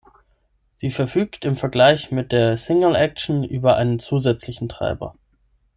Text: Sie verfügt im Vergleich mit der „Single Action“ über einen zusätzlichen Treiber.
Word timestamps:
Sie 0.77 0.89
verfügt 0.89 1.45
im 1.45 1.55
Vergleich 1.55 2.09
mit 2.09 2.31
der 2.31 2.57
„Single 2.57 2.95
Action“ 2.95 3.43
über 3.43 3.75
einen 3.75 3.99
zusätzlichen 3.99 4.67
Treiber. 4.67 5.13